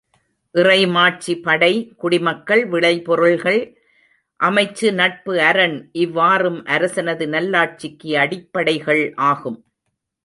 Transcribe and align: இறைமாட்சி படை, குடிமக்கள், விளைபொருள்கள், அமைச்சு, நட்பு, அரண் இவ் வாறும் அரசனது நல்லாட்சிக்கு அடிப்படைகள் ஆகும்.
இறைமாட்சி 0.55 1.41
படை, 1.41 1.93
குடிமக்கள், 1.97 2.67
விளைபொருள்கள், 2.67 3.77
அமைச்சு, 4.39 4.93
நட்பு, 4.93 5.39
அரண் 5.39 5.89
இவ் 5.91 6.11
வாறும் 6.11 6.65
அரசனது 6.65 7.27
நல்லாட்சிக்கு 7.27 8.15
அடிப்படைகள் 8.15 9.13
ஆகும். 9.15 9.65